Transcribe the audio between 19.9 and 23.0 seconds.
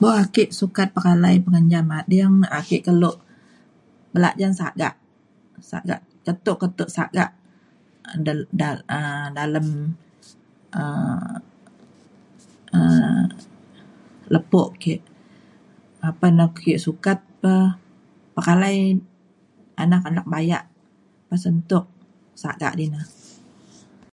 anak bayak pasen tuk sagak di na